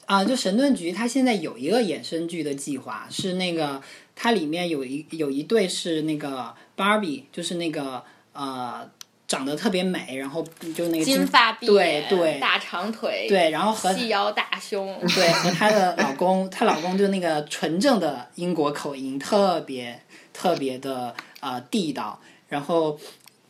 [0.04, 3.80] 啊，就神盾局，它现在有一个衍生剧的计划，是那个
[4.14, 8.02] 它里面有一有一对是那个 Barbie，就是那个
[8.35, 8.90] 呃
[9.31, 11.73] 长得特别美，然后就那个金发碧眼，
[12.09, 22.99] 对对大长腿，对，然后和细腰大胸，对和她的老公，她老公就那个纯正的英国口音，特别特别的呃地道，然后。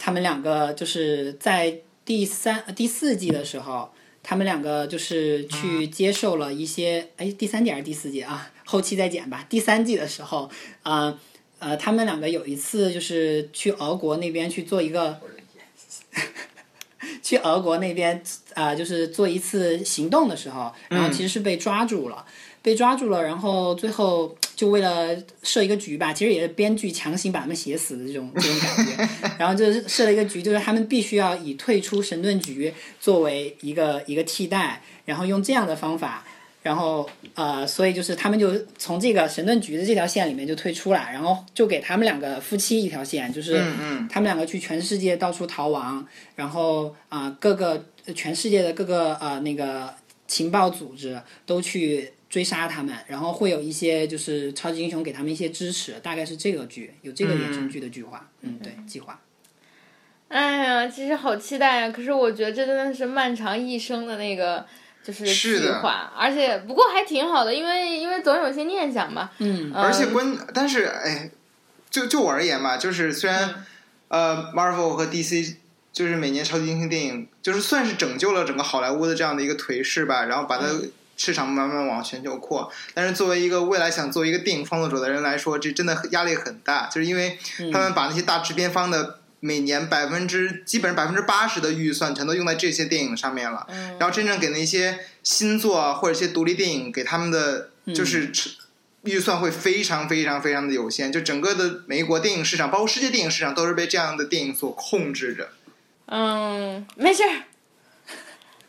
[0.03, 3.91] 他们两个就是在第三、第四季的时候，
[4.23, 8.51] 他们两个就是去接受了一些，哎，第三季还是第四季啊？
[8.65, 9.45] 后期再剪吧。
[9.51, 10.51] 第三季的时候，
[10.85, 11.19] 呃
[11.59, 15.21] 呃，他们两个有一次就是去俄国那边去做一个，
[17.23, 18.23] 去俄国那边
[18.55, 22.25] 啊，就是做一次行动的时候，然后其实是被抓住了，
[22.63, 24.37] 被抓住了，然后最后。
[24.61, 32.71] 就为了设一个局吧，其实也是编剧强行把他们写死的这种 这种感觉，然后就是设了一个局，就是他们必须要以退出神盾局
[33.01, 36.27] 作为一个一个替代，然后用这样的方法，
[36.63, 43.63] 然后呃，所以就是他们就从这个神盾局的这条线里面就退出了，然后就给他们两个夫妻一条线，就是
[44.09, 49.95] 他们两个去全世界到处逃亡，然后啊各个全世界的各个呃那个
[50.27, 52.13] 情报组织都去。
[52.31, 59.21] 追杀他们，然后会有一些就是超级英雄给他们一些支持，大概是这个剧有这个衍生剧的计划，嗯，对，计划。
[60.29, 61.91] 哎呀，其实好期待呀！
[61.91, 64.65] 可是我觉得这真的是漫长一生的那个
[65.03, 65.25] 就是
[65.59, 69.31] 计划，而且不过还挺好的，因为因为总有一些念想嘛。
[69.39, 69.73] 嗯。
[69.75, 71.31] 而且关，但是哎，
[71.91, 73.65] 就就我而言吧，就是虽然
[74.09, 75.57] 呃，Marvel 和 DC
[75.93, 80.67] 就是每年超级英雄电影就是算是拯救了整个好莱坞的这样的一个颓势吧，然后把它。
[81.23, 87.39] 市场慢慢往全球扩，但是作为一个未来想做一个电影创作者的人来说，这真的压力很大，就是因为
[87.71, 93.67] 他们把那些大制片方的每年百分之基本上百分之八十的预算全都用在这些电影上面了，
[93.99, 98.31] 然后真正给那些新作或者一些独立电影给他们的就是
[99.03, 105.49] 预算会非常非常非常的有限，就整个的美国电影市场，包括世界电影市场，都是被这样的电影所控制着。
[106.07, 107.45] 嗯，没事儿。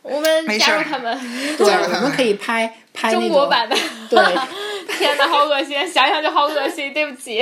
[0.00, 1.16] 我们加入他们，
[1.56, 3.76] 对，我们可以拍拍中国版的。
[4.10, 4.18] 对，
[5.02, 7.40] 天哪，好恶心，想想就好恶心，对不起。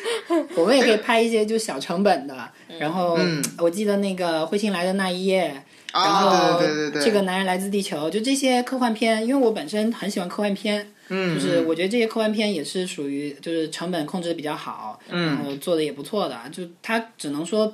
[0.56, 2.34] 我们也可以拍一些就小成本的，
[2.78, 3.18] 然后
[3.58, 5.62] 我记得那个彗星来的那一夜，
[5.92, 6.58] 然后
[7.02, 17.70] 这个男人来自地球，就这些科幻片，因为我本身很喜欢科幻片，嗯，就是我觉得这些科幻片也是属于就是成本控制的比较好，然后做的也不错的，就它只能说。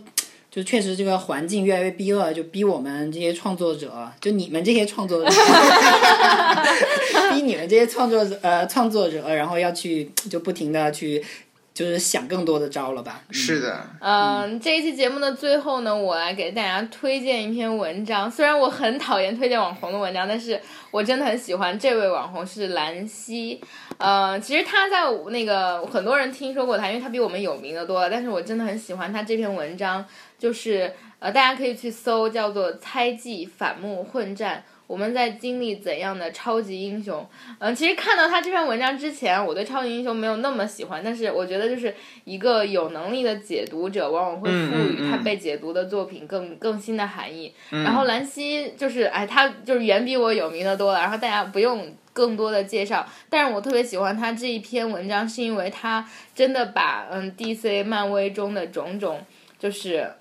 [0.50, 5.31] 就确实这个环境越来越逼恶，就逼我们这些创作者，就你们这些创作者，
[7.31, 11.25] 逼你们这些创作者呃创作者，然后要去就不停的去，
[11.72, 13.22] 就是想更多的招了吧？
[13.31, 13.81] 是的。
[14.00, 18.29] 嗯，这一期节目的最后呢，我来给大家推荐一篇文章。
[18.29, 20.60] 虽然我很讨厌推荐网红的文章，但是
[20.90, 23.60] 我真的很喜欢这位网红是兰溪。
[23.98, 28.10] 呃，其实他在那个很多人听说过他，因为他比我们有名的多了。
[28.10, 30.04] 但是我真的很喜欢他这篇文章。
[30.40, 37.24] 就是呃，大家可以去搜，叫做“猜忌反目混战”，我们在经历怎样的超级英雄？
[37.58, 47.52] 嗯，其实看到他这篇文章之前，我对超级英雄没有那么喜欢，但是我觉得就是一个有能力的解读者，往往会赋予他被解读的作品更更新的含义。
[47.68, 51.86] 然后兰溪就是，哎，他就是远比我有名的多了，然后大家不用。
[52.12, 59.24] 更多的介绍，但是我特别喜欢他这一篇文章，是因为他真的把嗯 DC 漫威中的种种，
[59.61, 60.13] 就是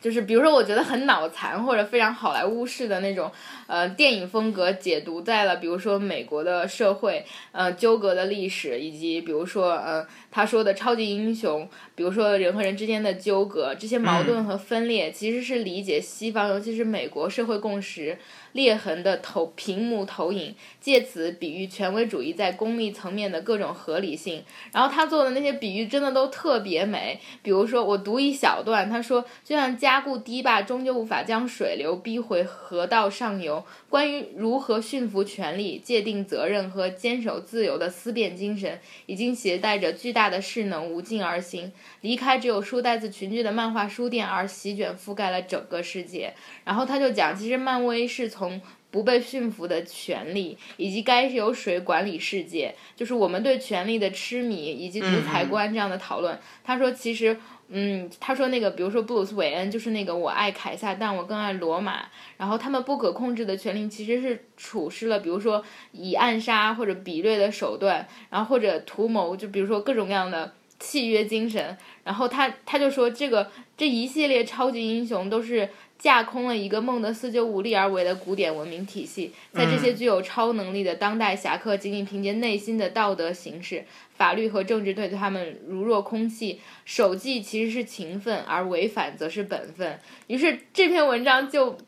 [0.00, 3.30] 就是比如说我觉得很脑残或者非常好莱坞式的那种
[3.68, 18.18] 呃电影风格解读在了比如说美国的社会呃纠葛的历史，以及比如说呃他说的超级英雄，比如说人和人之间的纠葛，这些矛盾和分裂，其实是理解西方尤其是美国社会共识。
[18.52, 24.44] 裂痕的投屏幕投影，借此比喻权威主义在功利层面的各种合理性。
[24.70, 27.18] 然后他做的那些比喻真的都特别美。
[27.42, 41.70] 比如说，我读一小段，他说：“就像加固堤坝终究无法将水流逼回河道上游，关于如何驯服权力、界定责任和坚守自由的思辨精神，已经携带着巨大的势能无尽而行，
[42.00, 46.32] 离开只有书呆子群聚的漫画书店，而席卷覆盖了整个世界。”
[46.64, 48.62] 然后他就讲，其实漫威是从。
[48.92, 56.38] 不被驯服的权利，以及该由谁管理世界，就是我们对权力的痴迷以及独裁观这样的讨论。
[56.62, 57.34] 他说，其实，
[57.74, 62.04] 嗯，他说那个，比如说布鲁斯韦恩，就是那个我爱凯撒，但我更爱罗马。
[62.36, 71.76] 然后他们不可控制的权力其实是处事了，比如说以暗杀或者比略的手段，然后或者图谋，就比如说各种各样的契约精神。
[72.04, 75.68] 然后他他就说，这个这一系列超级英雄都是。
[76.02, 83.84] 架空了一个孟德斯鸠无力而为的古典文明体系，在这些具有超能力的当代侠客仅仅凭借内心的道德形式，
[84.16, 86.60] 法律和政治对他们如若空气。
[86.84, 89.96] 守纪其实是勤奋，而违反则是本分。
[90.26, 91.78] 于是这篇文章就，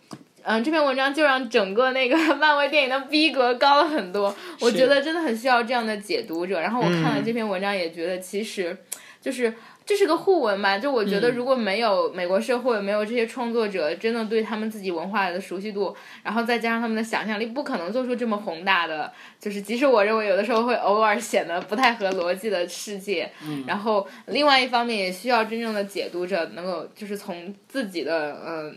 [0.44, 4.32] 嗯，这篇文章就让整个那个 漫威电影的逼格高了很多。
[4.60, 6.60] 我觉得真的很需要这样的解读者。
[6.60, 8.78] 然后我看了这篇文章，也觉得其实
[9.20, 9.52] 就是。
[9.86, 10.78] 这是个互文吧？
[10.78, 19.12] 就我觉得，如果没有美国社会，没有这些创作者真的对他们自己文化的熟悉度，然后再加上他们的想象力，不可能做出这么宏大的。
[19.38, 23.30] 就是即使我认为有的时候会偶尔显得不太合逻辑的世界，
[23.66, 28.74] 然后另外一方面也需要真正的解读者能够就是从自己的嗯。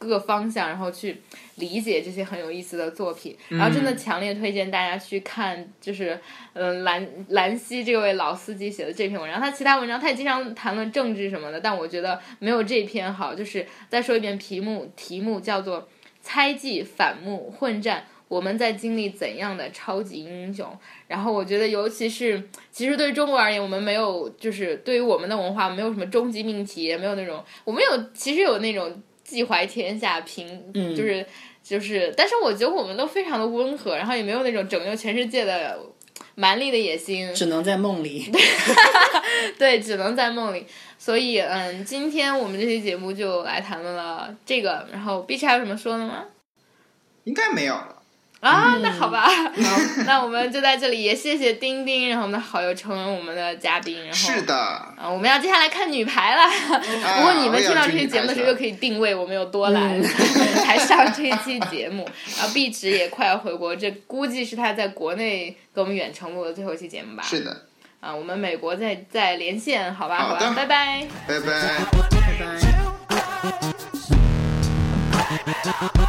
[0.00, 1.20] 各个方向，然后去
[1.56, 6.18] 理解这些很有意思的作品，然后真的强烈推荐大家去看，就是
[6.54, 9.38] 嗯兰兰溪这位老司机写的这篇文章。
[9.38, 13.34] 他其他文章他也经常谈论政治什么的，但我觉得没有这篇好。
[13.34, 15.86] 就是再说一遍，题目题目叫做
[16.22, 20.66] “猜忌、反目、混战，我们在经历怎样的超级英雄？”
[21.08, 22.42] 然后我觉得，尤其是
[22.72, 29.02] 其实对于中国而言，我们没有就是对于我们的文化没有什么终极命题，也没有那种我们有其实有那种。
[29.30, 31.24] 寄怀天下，平就是
[31.62, 35.78] 就是，但是我觉得我们都非常的温和，然后也没有那种拯救全世界的
[36.34, 38.30] 蛮力的野心，只能在梦里。
[39.58, 40.66] 对，只能在梦里。
[40.98, 44.86] 所以，嗯，今天我们这期节目就来谈论了这个。
[44.92, 46.24] 然后，B 还有什么说的吗？
[47.24, 47.99] 应该没有了。
[48.40, 49.28] 啊，那好吧，
[50.06, 56.42] 那我们就在这里也谢谢丁丁，然后我们的好友成为我们的嘉宾，然后是的，啊，我们要接下来看女排了。
[57.16, 62.08] 不过你们听到这期节目的时候，又可以定位我们有多懒才上这一期节目。
[62.38, 67.22] 然后碧池也快要回国，这估计是他在国内跟我们远程录的最后一期节目吧？
[67.22, 67.66] 是的。
[68.00, 70.16] 啊，我们美国再再连线，好吧？
[70.16, 71.50] 好吧，拜拜，拜拜，
[72.10, 72.20] 拜
[75.92, 75.99] 拜。